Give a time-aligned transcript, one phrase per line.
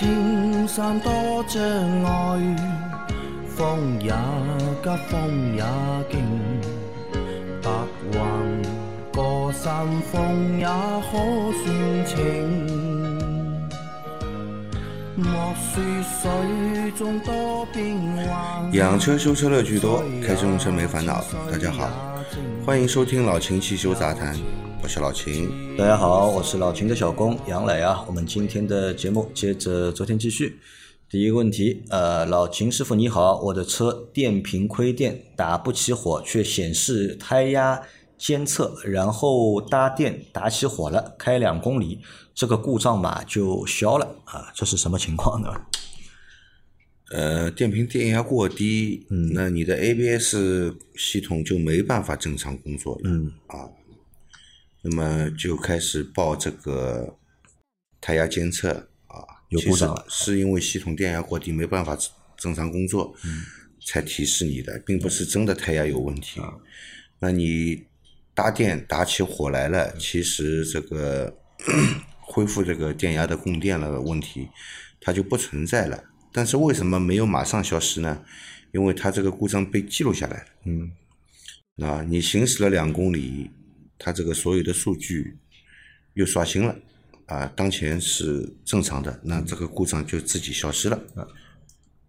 [0.00, 1.12] 莫说青山多
[1.46, 1.62] 障
[2.04, 2.56] 碍，
[3.46, 4.10] 风也
[4.82, 5.62] 急，风也
[6.10, 6.18] 劲，
[7.62, 7.70] 白
[8.12, 8.18] 云
[9.12, 11.12] 过山峰也可
[11.62, 12.16] 算情。
[15.16, 21.22] 莫说水中多变幻，养车修车乐趣多，开车用车没烦恼。
[21.52, 21.90] 大家好，
[22.64, 24.34] 欢迎收听老秦汽修杂谈，
[24.82, 25.76] 我是老秦。
[25.76, 28.02] 大家好，我是老秦的小工杨磊啊。
[28.06, 30.58] 我们今天的节目接着昨天继续。
[31.08, 37.82] 第一个问题，呃，老秦师傅你好，我的车电瓶亏电，打不起火，却显示胎压
[38.16, 42.00] 监测，然后搭电打起火了，开两公里，
[42.34, 45.48] 这个故障码就消了啊，这是什么情况呢？
[47.12, 50.36] 呃， 电瓶电压过低，嗯那你的 ABS
[50.96, 53.68] 系统就没办法正常工作了，嗯啊，
[54.82, 57.16] 那么就开始报这个
[58.00, 61.96] 胎压监测啊，有故障了是因为系统电压过低没办法
[62.36, 63.42] 正常工作，嗯
[63.86, 66.40] 才提示你的，并不是真的胎压有问题。
[66.40, 66.54] 啊
[67.18, 67.86] 那你
[68.32, 71.36] 搭电打起火来嗯了，其实这个
[72.20, 74.48] 恢复这个电压的供电了问题，
[75.00, 76.04] 它就不存在了。
[76.32, 78.24] 但是为什么没有马上消失呢？
[78.72, 80.46] 因为它这个故障被记录下来了。
[80.64, 80.92] 嗯
[81.84, 83.50] 啊，你行驶了两公里，
[84.02, 85.36] 它这个所有的数据
[86.14, 86.74] 又刷新了，
[87.26, 91.22] 啊，当前是正常的，那这个故障就自己消失了，啊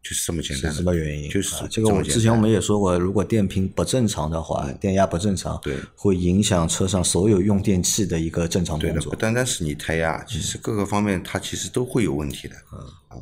[0.02, 0.78] 就是这么简单是。
[0.78, 1.30] 什么原因？
[1.30, 9.16] 就是啊这个我之前我们也说过，如果电瓶不正常的话，电压不正常，对会影响车上所有用电器的一个正常对的，不。
[9.16, 12.56] 单单是你胎压，其实各个方面它其实都会有问题的。
[13.10, 13.22] 好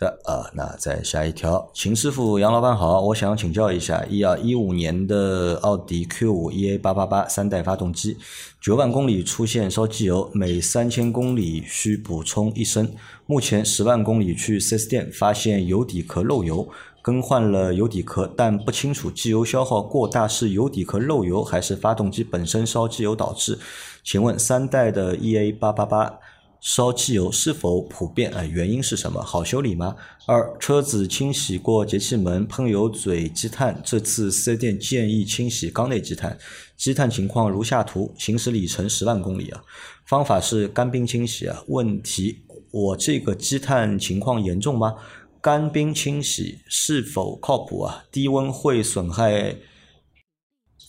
[0.00, 8.16] 的啊，那再下一条，秦师傅、杨老板好，我想请教一下，一二一五年的奥迪 Q 五 EA 八八八三代发动机，
[8.62, 12.90] 九万公里出现烧机油，每三千公里需补充一升。
[13.26, 16.66] 目前十万公里去 4S 店发现油底壳漏油，
[17.02, 23.58] 更换了油底壳，但不清楚机油消耗过大是油底壳漏油还是发动机本身烧机油导致。
[24.02, 26.18] 请问三代的 EA 八八八
[26.60, 28.30] 烧机油是否普遍？
[28.32, 29.22] 呃，原因是什么？
[29.22, 29.96] 好修理吗？
[30.26, 36.38] 二，车子清洗过节气门、喷油嘴、积碳，这次四 S 店建议清洗缸内积碳，
[36.76, 39.62] 积碳情况如下图，行驶里程十万公里啊，
[40.04, 41.64] 方法是干冰清洗啊。
[41.68, 44.96] 问题，我这个积碳情况严重吗？
[45.40, 48.04] 干冰清洗是否靠谱啊？
[48.12, 49.56] 低温会损害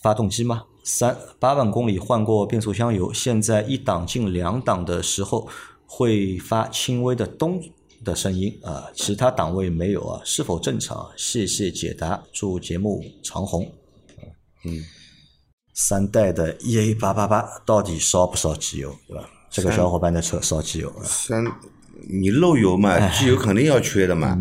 [0.04, 0.66] 发动机吗？
[0.84, 5.48] 三八万公里换过变速箱油，现在一档进两档的时候
[5.86, 7.62] 会发轻微的咚
[8.04, 11.10] 的声音啊，其他档位没有啊，是否正常？
[11.16, 13.72] 谢谢解答，祝节目长红。
[14.66, 14.80] 嗯，
[15.74, 19.30] 三代的 EA 八八八到底烧不烧机油，对吧？
[19.50, 21.44] 这个小伙伴的车烧机油啊，三，
[22.10, 24.40] 你漏油嘛，机油肯定要缺的嘛，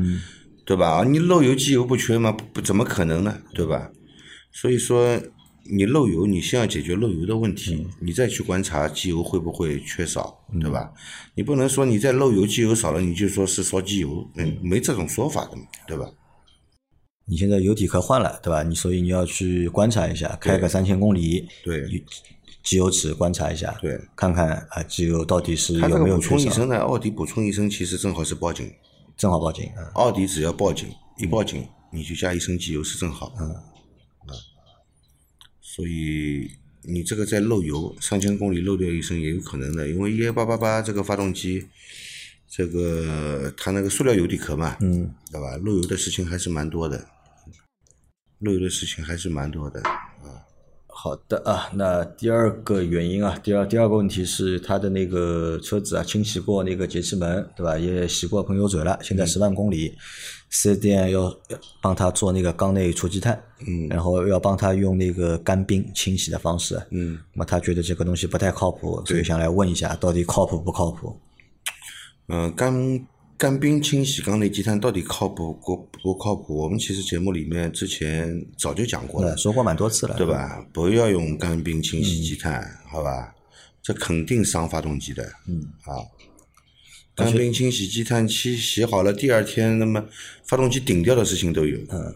[0.65, 0.89] 对吧？
[0.89, 2.31] 啊，你漏油机油不缺吗？
[2.33, 3.91] 不不怎么可能呢，对吧？
[4.53, 5.19] 所以说
[5.65, 10.93] 你漏油，你先要解决漏油的问题，你再去观察机油会不会缺少，对吧？
[11.35, 16.11] 你不能说你在漏油机油少了，你就说是烧机油，嗯，没这种说法的嘛，对吧？
[17.27, 18.63] 你现在油底壳换了，对吧？
[18.63, 21.87] 你所以你要去观察一下，开个三千公里，对
[22.65, 28.73] 机油尺观察一下，对，看看啊机油到底是有没有缺少，充一升呢，奥迪补充一升其实正好是报警，
[29.17, 29.93] 正好报警啊。
[29.95, 30.89] 奥迪只要报警，
[31.19, 33.33] 一报警你就加一升机油是正好。
[33.41, 33.55] 嗯。
[35.81, 36.47] 所以
[36.83, 41.65] 你这个在漏油，三千公里漏掉一升也有可能的，因为 EA 八八八这个发动机，
[42.47, 45.57] 这个它那个塑料油底壳嘛，嗯，对吧？
[45.65, 47.07] 漏油的事情还是蛮多的，
[48.41, 49.83] 漏油的事情还是蛮多的。
[50.87, 57.79] 好的啊，那第二个原因啊，第二第二个问题是他的那个车子啊，清洗过那个节气门，对吧？
[57.79, 59.97] 也洗过喷油嘴了，现在十万公里，
[60.51, 71.17] 四 S 店要要帮他做那个缸内除积碳，嗯然后要帮他用那个干冰清洗的方式，嗯，那么他觉得这个东西不太靠谱，所以想来问一下，到底靠谱不靠谱？
[72.29, 73.07] 嗯、干
[73.37, 76.57] 干冰清洗缸内积碳到底靠谱不不靠谱？
[76.57, 80.27] 我们其实节目里面之前早就讲过了呃，，说过蛮多次了，对？
[80.27, 80.65] 吧？
[80.73, 83.35] 不要用干冰清洗积碳，好吧？
[83.83, 85.25] 这肯定伤发动机的。
[85.49, 86.05] 嗯啊，
[87.15, 90.05] 干冰清洗积碳器洗好了，第二天那么
[90.45, 91.79] 发动机顶掉的事情都有。
[91.91, 92.15] 嗯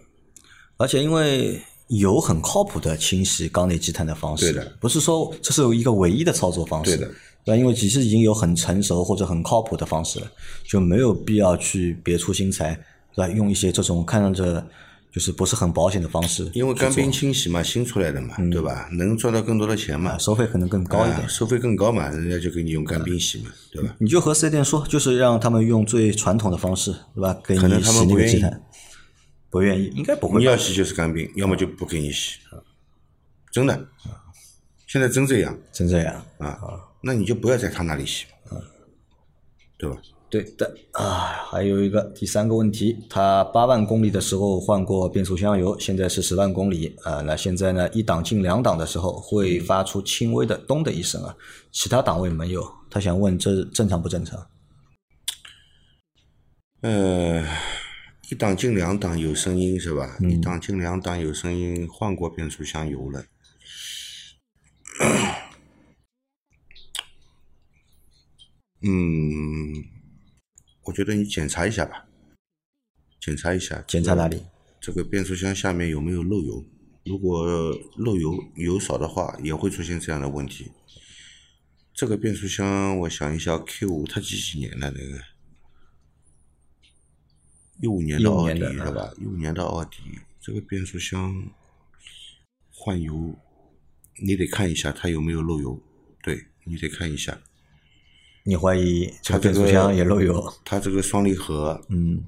[0.77, 7.13] 而且因为有很靠谱的清洗缸内积碳的方式，对的不是说这是一个唯一的操作方式，对的，
[7.45, 7.57] 对吧？
[7.57, 10.33] 因为其实已经有很成熟或者很靠谱的方式了，
[10.67, 12.75] 就没有必要去别出心裁，
[13.15, 13.33] 对吧？
[13.33, 14.67] 用一些这种看着
[15.15, 18.89] 就是不是很保险的方式，因为干冰清洗嘛，新出来的嘛，对吧？
[18.91, 21.29] 能赚到更多的钱嘛啊，，收费可能更高一点啊。
[21.29, 23.95] 收费更高嘛，人家就给你用干冰洗嘛，对吧？
[24.01, 27.39] 你就和四 S 店说，就是让他们用最传统的方式，对吧？
[27.47, 28.63] 给可能你洗那他们不愿意个鸡蛋，
[29.51, 30.41] 不愿意，应该不会。
[30.41, 32.39] 你要洗就是干冰，要么就不给你洗，
[33.53, 33.87] 真的，
[34.89, 36.59] 现在真这样真这样，啊，
[37.01, 38.25] 那你就不要在他那里洗，
[39.79, 39.97] 对吧？
[40.35, 41.47] 对的啊。
[41.49, 47.21] 还有一个第三个问题，他八万公里的时候换过变速箱油，现在是十万公里啊。
[47.21, 51.37] 那现在呢，一档进两档的时候会发出轻微的咚的一声啊，
[51.71, 52.69] 其他档位没有。
[52.91, 54.45] 他想问这正常不正常？
[56.81, 57.47] 呃，
[58.31, 60.19] 一档进两档有声音是吧？
[60.29, 63.25] 一档进两档有声音，换过变速箱油了。
[68.87, 69.73] 嗯，
[70.85, 72.07] 我觉得你检查一下吧，
[73.21, 73.83] 检查一下。
[73.89, 74.43] 检查哪里？
[74.81, 76.65] 这个变速箱下面有没有漏油？
[77.05, 77.47] 如果
[77.97, 80.71] 漏油油少的话，也会出现这样的问题。
[81.93, 85.21] 这个变速箱，我想一下，Q 五它几几年的那个？
[87.81, 89.13] 一五年的奥迪是吧？
[89.19, 89.99] 一五年的奥迪，
[90.41, 91.51] 这个变速箱
[92.71, 93.35] 换油，
[94.23, 95.83] 你得看一下它有没有漏油。
[96.23, 97.39] 对你得看一下，
[98.47, 100.53] 你怀疑这它这个个变速箱也漏油？
[100.67, 102.23] 它这个双离合，嗯，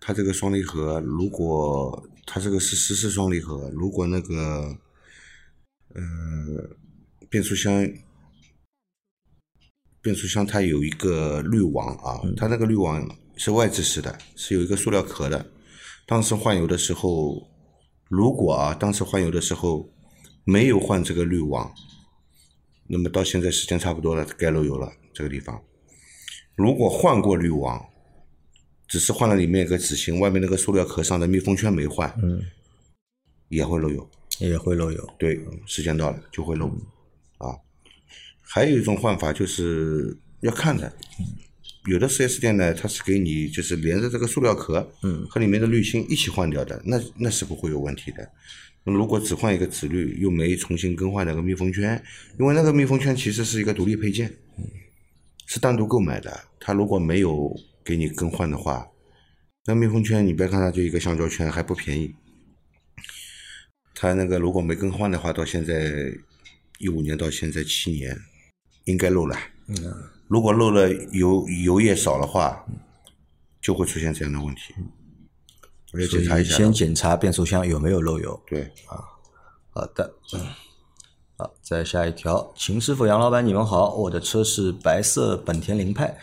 [0.00, 4.74] 它这个双离合，如果它这个是湿式双离合，如果那个
[5.94, 6.02] 呃
[7.28, 7.86] 变速箱
[10.00, 13.06] 变速箱它有一个滤网啊，它那个滤网
[13.36, 15.50] 是外置式的，是有一个塑料壳的。
[16.06, 17.46] 当时换油的时候，
[18.08, 19.90] 如果啊当时换油的时候
[20.44, 21.70] 没有换这个滤网，
[22.86, 25.62] 那么到现在时间差不多了，该漏油了这个地方。
[26.56, 27.82] 如果换过滤网，
[28.86, 32.42] 只是换了里面一个纸芯，外面那个塑料壳上的密封圈没换，嗯，
[33.48, 34.10] 也会漏油。
[34.40, 35.14] 也会漏油。
[35.18, 36.66] 对，时间到了就会漏
[37.38, 37.54] 啊。
[38.40, 40.92] 还有一种换法就是要看的，
[41.86, 48.28] 有的 4S 店呢，它是给你就是连着这个塑料壳，嗯，和里面的滤芯一起换掉的，那那是不会有问题的。
[48.84, 52.02] 那如果只换一个纸滤，又没重新更换那个密封圈，
[52.38, 54.30] 因为那个密封圈其实是一个独立配件，
[55.46, 56.44] 是单独购买的。
[56.58, 57.54] 它如果没有
[57.84, 58.88] 给你更换的话，
[59.66, 62.14] 那密封圈你别看它就一个橡胶圈，还不便宜。
[63.94, 65.92] 它那个如果没更换的话，到现在
[66.78, 68.18] 一五年到现在七年，
[68.84, 69.36] 应该漏了。
[69.68, 69.76] 嗯，
[70.28, 72.66] 如果漏了油油液少的话，
[73.60, 74.74] 就会出现这样的问题。
[75.92, 76.56] 我要所以检查一下。
[76.56, 78.42] 先检查变速箱有没有漏油。
[78.46, 78.98] 对，啊
[79.70, 80.40] 好的，嗯，
[81.44, 86.16] 好，再下一条，秦师傅、杨老板，你们好，我的车是白色本田凌派，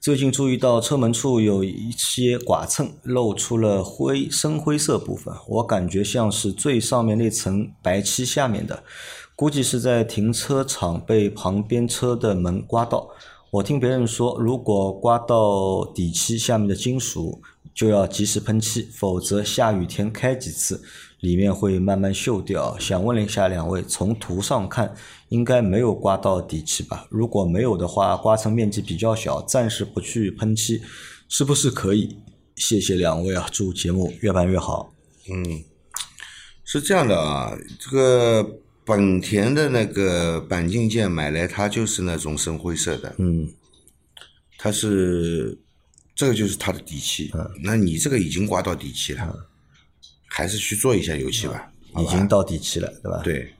[0.00, 8.82] 最近注意到车门处有一些剐蹭，露出了灰深灰色部分，我感觉像是最上面那层白漆下面的，
[9.36, 13.08] 估计是在停车场被旁边车的门刮到。
[13.52, 17.40] 我听别人说，如果刮到底漆下面的金属，
[17.74, 20.80] 就要及时喷漆，否则下雨天开几次，
[21.20, 22.78] 里面会慢慢锈掉。
[22.78, 24.94] 想问了一下两位，从图上看，
[25.30, 27.06] 应该没有刮到底漆吧？
[27.10, 30.80] 如果没有的话，刮层面积比较小，暂时不去喷漆，
[31.28, 32.16] 是不是可以？
[32.54, 34.94] 谢谢两位啊，祝节目越办越好。
[35.28, 35.64] 嗯，
[36.62, 38.48] 是这样的啊，这个
[38.84, 43.52] 本田的那个钣金件买来，它就是那种深灰色的，嗯，
[44.58, 45.58] 它是
[46.14, 47.30] 这个就是它的底气。
[47.34, 49.48] 嗯那你这个已经刮到底气了，
[50.28, 51.70] 还是去做一下油漆吧。
[51.96, 53.22] 已经到底漆了，对吧？
[53.22, 53.54] 对，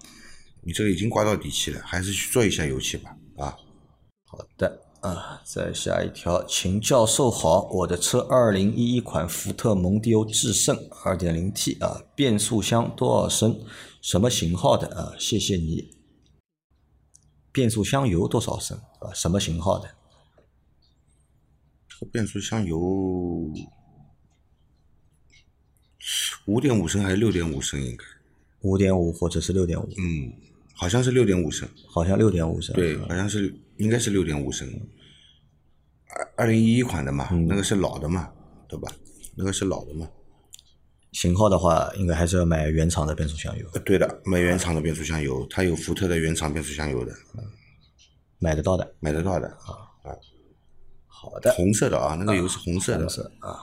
[0.62, 3.16] 你这个已经刮到底气了，还是去做一下油漆吧。
[3.36, 3.56] 啊，
[4.24, 13.60] 好的啊，再下一条，秦教授好，我的车二零一一款福特蒙迪欧致胜二点零 T 啊，变速箱多少升？
[14.02, 15.12] 什么型号的啊？
[15.16, 15.90] 谢谢你。
[17.52, 19.14] 变速箱油多少升啊？
[19.14, 19.88] 什么型号的？
[21.94, 22.76] 这个变速箱油
[26.46, 27.80] 五点五升还是六点五升？
[27.80, 28.04] 应该，
[28.62, 29.88] 五点五或者是六点五？
[29.96, 30.32] 嗯，
[30.74, 31.68] 好像是六点五升。
[31.88, 32.74] 好像六点五升。
[32.74, 34.68] 对，好像是应该是六点五升。
[36.08, 38.30] 二二零一一款的嘛，那个是老的嘛，
[38.68, 38.92] 对吧？
[39.36, 40.08] 那个是老的嘛。
[41.12, 47.14] 型号的话，应该还是要买原厂的变速箱油，呃对的，买原厂的变速箱油，它有福特的原厂变速箱油的，
[48.40, 48.94] 买得到的。
[48.98, 49.56] 买得到的，
[51.24, 51.52] 好的。
[51.54, 53.08] 红色的啊，那个油是红色的红。
[53.08, 53.56] 色啊。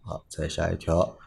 [0.00, 1.18] 好，再下一条。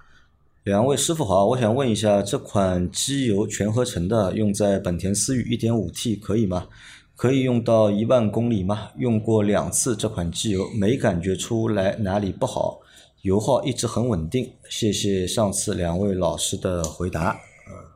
[0.63, 6.67] 两位师傅好，我想问一下，这款机油全合成的用在本田思域 1.5T 可以吗？
[7.15, 8.89] 可以用到一万公里吗？
[8.97, 12.81] 用过两次这款机油，没感觉出来哪里不好，
[13.21, 17.29] 油耗一直很稳定，谢谢上次两位老师的回答。
[17.29, 17.91] 呃，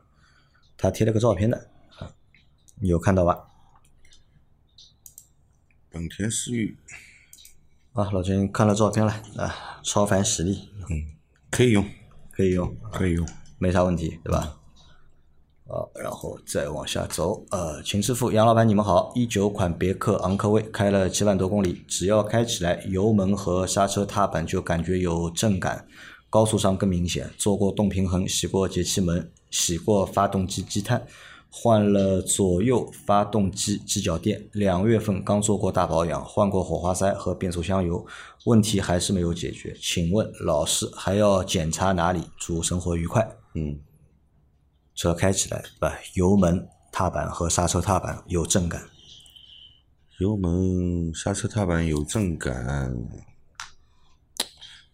[0.78, 1.68] 他贴了个照片的，
[1.98, 2.12] 啊，
[2.80, 3.48] 你有看到吧？
[5.90, 6.78] 本田思域
[7.92, 11.10] 啊，老金看了照片了啊，超凡实力嗯
[11.50, 11.84] 可以用，
[12.30, 13.28] 可以用，可以用。
[13.58, 14.56] 没啥问题，对吧？
[15.66, 19.12] 啊，然后再往下走，呃，秦师傅、杨老板，你们好。
[19.16, 25.86] 一九款别克昂科威开了七万多公里，只要开起来，油门和刹车踏板就感觉有震感，
[26.30, 27.28] 高速上更明显。
[27.36, 31.04] 做过动平衡，洗过节气门，洗过发动机积碳，
[31.50, 34.48] 换了左右发动机机脚垫。
[34.52, 38.06] 两月份刚做过大保养，换过火花塞和变速箱油，
[38.44, 39.76] 问题还是没有解决。
[39.80, 42.22] 请问老师还要检查哪里？
[42.38, 43.28] 祝生活愉快。
[43.54, 43.80] 嗯，
[44.94, 45.98] 车开起来，对吧？
[46.14, 48.82] 油门、踏板和刹车踏板有震感，
[50.20, 52.94] 油门、刹车踏板有震感，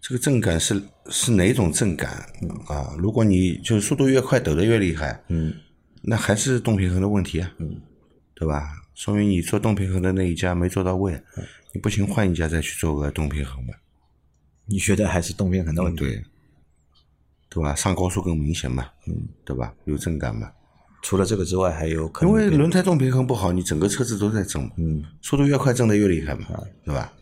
[0.01, 2.27] 这个震感是是哪种震感
[2.69, 2.95] 啊？
[2.97, 5.53] 如果你就是速度越快，抖得越厉害，嗯，
[6.09, 7.81] 那还是动平衡的问题啊，嗯，
[8.35, 8.63] 对吧？
[8.95, 11.21] 说明你做动平衡的那一家没做到位，
[11.73, 13.75] 你不行换一家再去做个动平衡吧，
[14.67, 15.99] 你觉得还是动平衡的问题？
[15.99, 16.25] 对，
[17.49, 17.75] 对吧？
[17.75, 19.75] 上高速更明显嘛，嗯，对吧？
[19.85, 20.51] 有震感嘛？
[21.03, 26.47] 除了这个之外，还有可能因为轮胎动平衡不好，你整个车子都在震，嗯，速度越快震的越厉害嘛，
[26.85, 27.13] 对吧？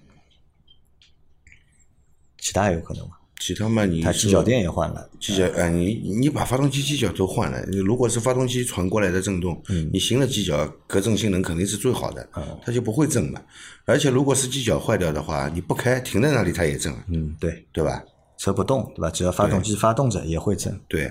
[2.38, 3.16] 其他有可能吗？
[3.40, 9.90] 其他嘛，你机脚垫也换了，机脚，呃，你你把发动机机脚都换了，你如果是发动机传过来的震动，嗯。
[9.92, 12.26] 你新的机脚隔震性能肯定是最好的，
[12.64, 13.42] 它就不会震了。
[13.84, 18.02] 而且如果是机脚坏掉的话，你不开停在那里它也震，嗯，对，对吧？
[18.38, 19.10] 车不动，对吧？
[19.10, 20.78] 只要发动机发动着也会震。
[20.88, 21.10] 对，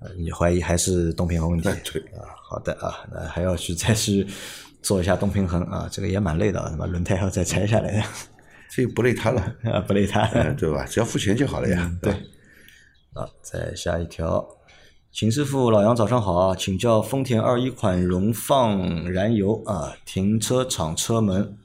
[0.00, 1.68] 呃你怀疑还是动平衡问题？
[1.92, 2.00] 对。
[2.18, 4.26] 啊，好的啊，那还要去再去
[4.80, 8.06] 做一下动平衡啊，这个也蛮累的啊，什么轮胎还要再拆下来
[8.70, 9.40] 这个不累他了，
[9.72, 10.22] 啊，不累他。
[10.34, 10.84] 嗯，对吧？
[10.84, 11.90] 只要付钱就好了呀。
[12.02, 12.12] 对，
[13.14, 14.46] 啊，再下一条，
[15.12, 21.56] 秦师傅，老杨早上好啊，请教丰田二一款荣放燃油啊，停车场车门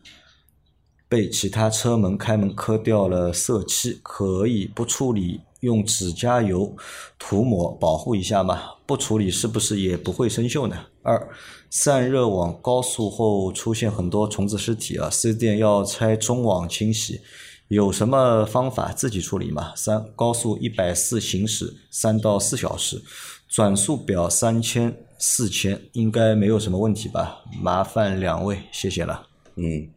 [1.09, 6.75] 被其他车门开门磕掉了色漆，可以不处理，用指甲油
[7.19, 8.61] 涂抹保护一下吗？
[8.85, 10.77] 不处理是不是也不会生锈呢？
[11.03, 11.29] 二，
[11.71, 17.21] 散热网高速后出现很多虫子尸体啊，四 S 店要拆中网清洗，
[17.69, 19.71] 有什么方法自己处理吗？
[19.73, 23.01] 三，高速一百四行驶三到四小时，
[23.47, 27.45] 转速表三千四千，应该没有什么问题吧？
[27.61, 29.27] 麻烦两位，谢谢了。
[29.55, 29.89] 嗯，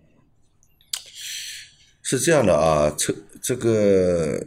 [2.04, 3.12] 是这样的啊，这
[3.42, 4.46] 这个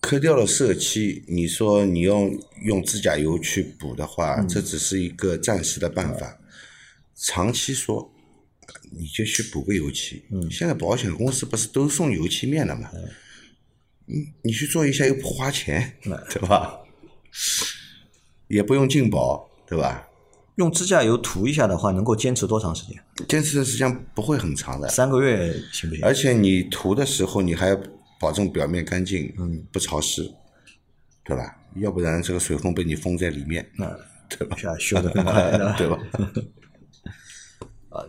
[0.00, 6.36] 磕掉了色漆，你说你用用指甲油去补的话，这只是一个暂时的办法。
[7.16, 8.12] 长期说，
[8.90, 10.24] 你就去补个油漆。
[10.30, 12.90] 嗯，现在保险公司不是都送油漆面了吗？
[14.06, 15.96] 嗯，你去做一下又不花钱，
[16.30, 16.76] 对吧？
[18.48, 20.06] 也不用进保，对吧？
[20.56, 22.96] 用指甲油涂一下的话，能够坚持多长时间？
[23.26, 24.88] 坚持的时间不会很长的。
[24.88, 26.04] 三个月行不行？
[26.04, 27.80] 而且你涂的时候，你还要
[28.20, 30.22] 保证表面干净，嗯，不潮湿，
[31.24, 31.56] 对吧？
[31.76, 34.56] 要不然这个水封被你封在里面，嗯，对吧？
[34.64, 35.98] 啊，修的更快， 对吧？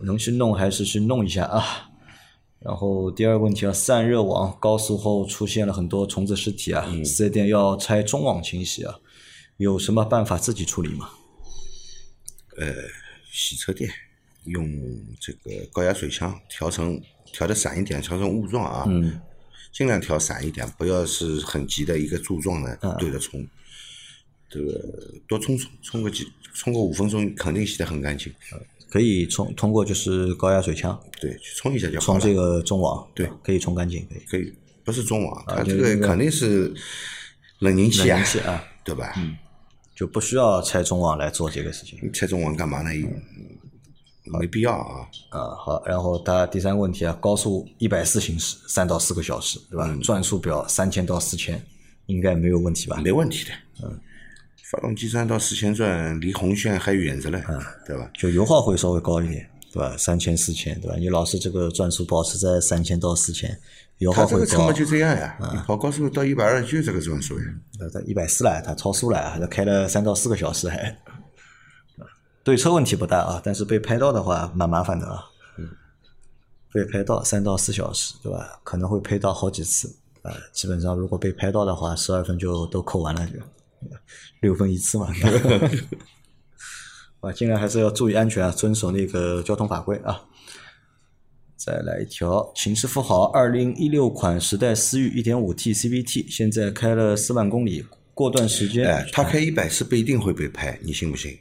[0.02, 1.90] 能去弄还是去弄一下啊。
[2.60, 8.94] 然后第二个问题啊，散热网高速后出现了很多虫子尸体啊，四 S 店要拆中网清洗啊，
[9.58, 11.10] 有什么办法自己处理吗？
[12.58, 12.74] 呃
[13.30, 13.88] 洗车店
[14.44, 14.66] 用
[15.20, 17.00] 这个高压水枪调成
[17.32, 19.20] 调的散一点，调成雾状啊，嗯，
[19.70, 23.46] 尽量调散一点，不要是很急的一个柱状的对着冲。
[24.48, 24.80] 这个
[25.28, 28.32] 多冲冲，冲个几，冲个五分钟，肯定洗得很干净。
[28.90, 32.20] 可以冲通过就是高压水枪对，去冲一下就好了。
[32.20, 34.20] 冲这个中网，对，可以冲干净，可以。
[34.30, 34.52] 可以，
[34.84, 36.72] 不是中网，它这个个肯定是
[37.58, 39.12] 冷凝器啊冷凝，器啊，对吧？
[39.94, 41.98] 就不需要拆中网来做这个事情。
[42.02, 42.90] 你拆中网干嘛呢？
[44.24, 45.08] 没必要啊。
[45.30, 49.86] 啊，好，然后他第三个问题啊，高速一百四行驶三到四个小时，对吧？
[49.88, 51.64] 嗯转速表三千到四千，
[52.06, 53.00] 应该没有问题吧？
[53.02, 53.50] 没问题的。
[53.82, 54.00] 嗯，
[54.70, 58.10] 发动机转到四千转，离红线还远着嘞，啊对吧？
[58.14, 59.96] 就油耗会稍微高一点，对吧？
[59.96, 60.96] 三千四千，对吧？
[60.98, 63.56] 你老是这个转速保持在三千到四千，
[63.98, 64.72] 油耗会高这个车嘛。
[64.72, 67.44] 就这样呀，你跑高速到一百二就这个转速呀。
[67.78, 70.96] 呃，它一百四了，它超速了，他开了三到四个小时还。
[72.42, 75.22] 对车问题不大啊，但是被拍到的话蛮麻烦的啊。
[76.72, 78.60] 被拍到三到四小时，对吧？
[78.64, 83.34] 可能会拍到好几次啊、基本上如果被拍到的话，十二分就都扣完了就，
[84.40, 85.08] 六分一次嘛。
[87.20, 90.22] 啊，尽量还是要注意安全啊，遵守那个交通法规啊。
[91.56, 101.36] 再来一条，秦氏富豪，二零一六款时代思域一点五 T CVT，现在开了四万公里，过段时间，哎，他开一百是不一定会被拍，你信不信？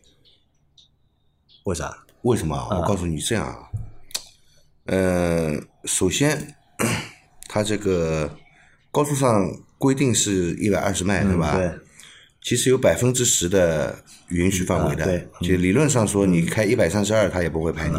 [1.66, 1.96] 为啥？
[2.22, 2.80] 为什么啊？
[2.80, 3.70] 我告诉你这样啊，
[4.86, 6.56] 嗯，首先，
[7.48, 8.36] 它这个
[8.92, 9.48] 高速上
[9.78, 11.56] 规定是一百二十迈，对吧？
[11.56, 11.72] 对，
[12.46, 17.96] 其实有百分之十的允许范围的，就理论上说，你开一百三十二，它也不会拍你，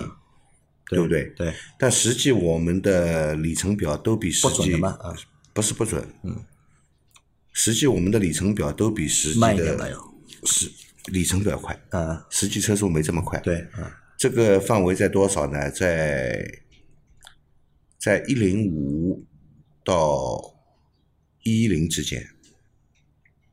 [0.89, 1.25] 对不对？
[1.31, 4.97] 对，但实际我们的里程表都比实际不准吗？
[5.01, 5.13] 啊，
[5.53, 6.45] 不是不准，嗯，
[7.55, 10.71] 实际我们的里程表都比实际的要，是
[11.07, 13.43] 里程表快，啊，实际车速没这么快。，
[14.17, 15.69] 这个范围在多少呢？
[15.73, 16.49] 在
[17.99, 19.27] 在一零五
[19.85, 20.41] 到
[21.43, 22.25] 一零之间。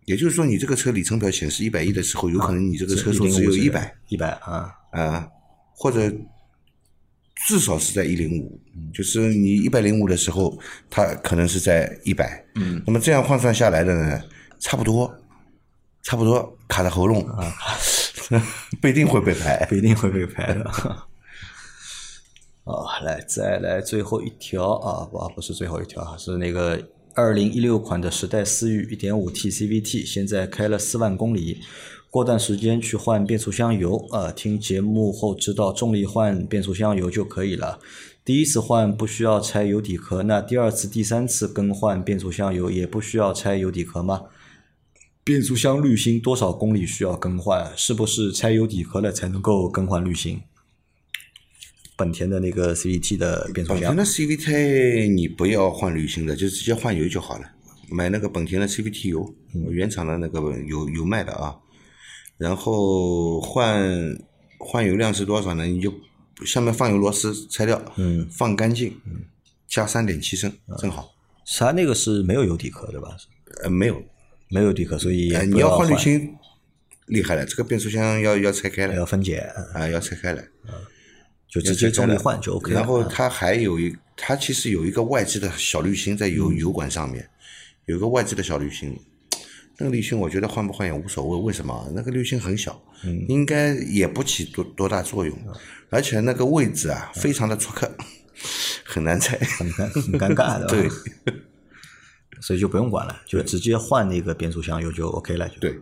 [0.05, 5.27] 也就是说，你这个车里程表显示一百一的时候，有可能你这个车速只有一百一百啊，啊，
[5.73, 6.11] 或者
[7.47, 8.59] 至少是在一零五，
[8.93, 10.57] 就是你一百零五的时候，
[10.89, 12.45] 它可能是在一百。
[12.55, 14.21] 嗯，那么这样换算下来的呢，
[14.59, 15.13] 差不多，
[16.03, 17.53] 差不多卡在喉咙啊，
[18.81, 19.65] 不一定会被拍。
[19.67, 20.63] 不一定会被拍的。
[22.65, 26.81] 啊， 来，再来最后一条啊，不，不是最后一条啊，是那个
[27.15, 31.59] 二零一六款的时代思域一点五 T CVT，现在开了四万公里，
[32.09, 34.31] 过段时间去换变速箱油啊。
[34.31, 37.79] 听节目后知道重力换变速箱油就可以了。
[38.25, 44.23] 第一次换不需要拆油底壳，那第二次、第三次更换变速箱油也不需要拆油底壳吗？
[45.23, 47.71] 变速箱滤芯多少公里需要更换？
[47.75, 50.41] 是不是拆油底壳了才能够更换滤芯？
[52.03, 57.49] 本田的那个 CVT 的变速箱本田的 CVT 你不要换滤芯的，就直接换油就好了。
[57.89, 59.33] 买那个本田的 CVT 油，
[59.69, 61.55] 原厂的那个有有卖的啊。
[62.37, 64.17] 然后换
[64.57, 65.63] 换油量是多少呢？
[65.65, 65.93] 你就
[66.45, 68.93] 下面放油螺丝拆掉，嗯，放干净，
[69.69, 71.09] 加三点七升正好。
[71.57, 73.15] 它那个是没有油底壳对吧？
[73.63, 74.03] 呃，没有，
[74.49, 76.35] 没有底壳，所以也呃，不要换滤芯
[77.05, 79.37] 厉害了，这个变速箱要要拆开了要分解，
[79.73, 80.43] 啊，要拆开来。
[81.53, 82.79] 就直接重力换就 OK 了。
[82.79, 87.29] 然后它还有一，它其实有一个外置的小滤芯在油油管上面，
[87.85, 88.99] 有个外置的小滤芯。
[89.77, 91.91] 那个滤芯我觉得换不换也无所谓，为什么？
[91.95, 92.79] 那个滤芯很小，
[93.27, 95.35] 应该也不起多多大作用，
[95.89, 97.91] 而且那个位置啊非常的出克，
[98.85, 99.37] 很难拆。
[99.57, 100.87] 很尴很尴尬的， 对，
[102.39, 105.49] 所以就不用管了，就直接换那个变速箱油就 OK 了。
[105.49, 105.79] 就对，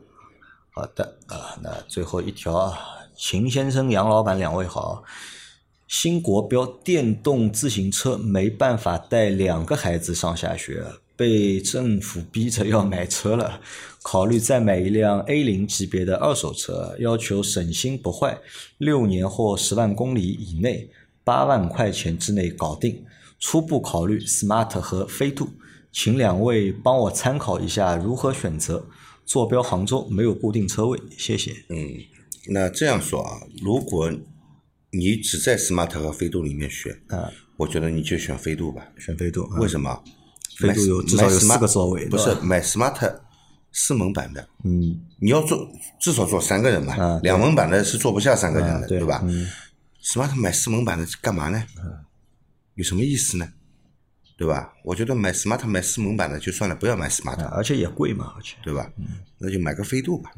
[0.72, 2.78] 好的啊，那最后一条啊，
[3.18, 5.04] 秦先生、杨老板两位好。
[5.92, 10.86] 新国标电动自行车没办法带两个孩子上下学，
[11.18, 13.60] 被政府逼着要买车了，
[14.02, 18.38] 考虑再买一辆 A 零级别的二手车，要求省心不坏，
[18.78, 20.90] 六年或十万公里以内，
[21.26, 23.04] 八万块钱之内搞定。
[23.38, 25.50] 初步考虑 Smart 和飞度，
[25.92, 28.88] 请两位帮我参考一下如何选择。
[29.26, 31.52] 坐标杭州，没有固定车位，谢谢。
[31.68, 31.78] 嗯，
[32.48, 34.10] 那这样说啊，如果
[34.92, 38.86] 你只在 smart 和飞度里面选，啊，我觉得你就选飞度吧。
[38.98, 40.04] 选飞度，为什么？
[40.58, 43.20] 飞度有买至少有 smart- 四个座位不是买 smart
[43.72, 45.68] 四门版的，嗯，你要坐
[46.00, 49.48] 至少坐三个人嘛，啊两门版的是坐不下三个人的，啊对吧、嗯
[50.04, 51.64] s m a r t 买四门版的干嘛呢？
[52.76, 53.48] 有什么意思呢？
[54.38, 54.74] 对吧？
[54.84, 58.92] 我觉得买 smart 买四门版的就算了，不要买 smart，、啊而且也贵嘛，而且对吧？
[59.38, 60.32] 那就买个飞度吧。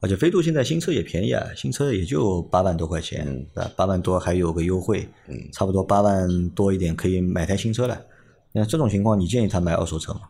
[0.00, 3.70] 而且飞度现在新车也便宜啊，新车也就八万多块钱，对吧？
[3.76, 8.00] 八万多还有个优惠，嗯，差不多八万多一点可以买台新车了。
[8.52, 10.20] 那这种情况，你建议他买二手车吗？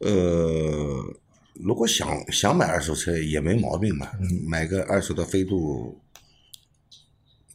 [0.00, 1.04] 呃，
[1.54, 4.08] 如果想想买二手车也没毛病嘛，
[4.46, 6.00] 买个二手的飞度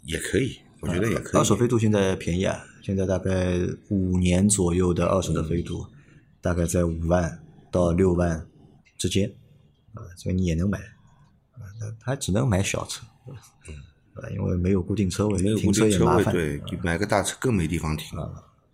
[0.05, 1.41] 也可以，我觉得也可以。
[1.41, 5.87] 二手飞度现在便宜啊，现在大概五年左右的二手的飞度，
[6.39, 8.45] 大概在五万到六万
[8.97, 9.33] 之间，
[9.93, 13.01] 啊，这个你也能买，啊，那他只能买小车，
[14.13, 16.33] 啊，因为没有固定车位，没有固停车也麻烦。
[16.33, 18.19] 对，买个大车更没地方停。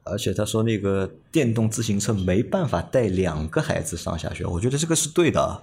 [0.04, 5.62] 而且他说那个电动自行车没办法带两个孩子上下学，我觉得这个是对的啊。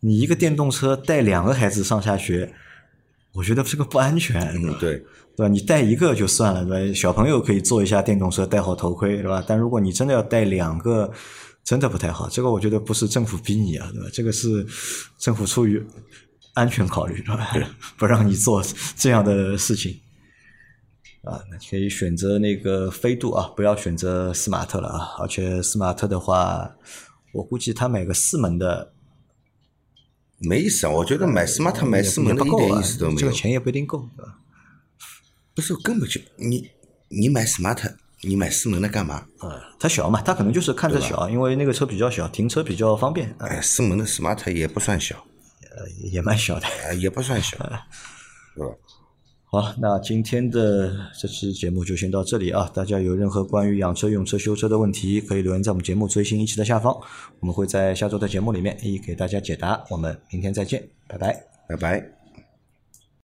[0.00, 2.52] 你一个电动车带两个孩子上下学，
[3.32, 4.98] 我觉得这个不安全，嗯，对，
[5.36, 5.48] 对吧？
[5.48, 6.94] 你带一个就算了，对吧？
[6.94, 9.44] 小朋友可以坐一下电动车，戴好头盔，对吧？
[9.46, 11.12] 但如果你真的要带两个，
[11.66, 12.28] 真的不太好。
[12.30, 14.08] 这个我觉得不是政府逼你啊，对吧？
[14.12, 14.64] 这个是
[15.18, 15.84] 政府出于
[16.54, 17.50] 安全考虑，对吧？
[17.98, 18.64] 不让你做
[18.96, 20.00] 这样的事情。
[21.24, 25.16] 啊，那可以选择那个飞度啊，不要选择斯马特了啊。
[25.18, 26.76] 而且斯马特的话，
[27.32, 28.92] 我估计他买个四门的
[30.38, 30.90] 没意思啊！
[30.90, 33.32] 我觉得买 smart 买四门的一点意思都没有这个。
[33.32, 34.38] 钱也不一定够，对吧？
[35.52, 36.70] 不是根本就你
[37.08, 39.24] 你买 smart，你买四门的干嘛？
[39.40, 45.16] 呃，它小嘛，它可能就是看着小，因为那个车比较小，停车比较方便，呃，哎，四门的 smart 也不算小，
[45.76, 46.66] 呃也蛮小的。
[46.66, 47.56] 啊，也不算小，
[48.56, 48.74] 对吧？
[49.48, 52.68] 好，那今天的这期节目就先到这里啊！
[52.74, 56.92] 大家有任何关于养车、用车、修车的问题，可以留言在我们节目最新一期的下方，
[57.38, 59.82] 我们会在下周的节目里面一一给大家解答。
[59.88, 61.32] 我们明天再见，拜拜。
[61.68, 62.15] 拜拜。